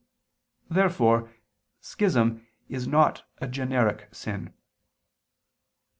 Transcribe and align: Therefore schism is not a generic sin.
Therefore 0.67 1.31
schism 1.79 2.47
is 2.67 2.87
not 2.87 3.23
a 3.37 3.47
generic 3.47 4.09
sin. 4.11 4.51